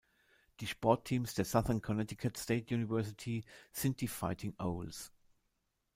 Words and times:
Die 0.61 0.65
Sportteams 0.65 1.35
der 1.35 1.45
Southern 1.45 1.79
Connecticut 1.79 2.35
State 2.35 2.73
University 2.73 3.45
sind 3.71 4.01
die 4.01 4.07
"Fighting 4.07 4.55
Owls". 4.57 5.11